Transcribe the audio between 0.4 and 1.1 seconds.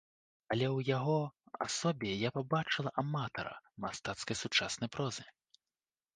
Але ў